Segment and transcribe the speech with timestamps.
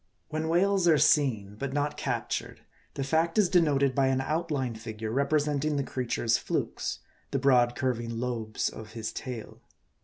[0.29, 2.61] When whales are seen, but not captured,
[2.95, 7.75] the fact is de noted by an outline figure representing the creature's flukes, the broad,
[7.75, 9.61] curving lobes of his tail.